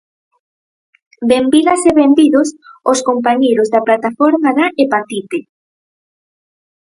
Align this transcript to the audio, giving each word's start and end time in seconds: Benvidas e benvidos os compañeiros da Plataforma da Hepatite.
Benvidas 1.31 1.81
e 1.89 1.91
benvidos 2.01 2.49
os 2.91 2.99
compañeiros 3.09 3.67
da 3.73 3.81
Plataforma 3.87 4.49
da 4.57 4.67
Hepatite. 4.81 5.39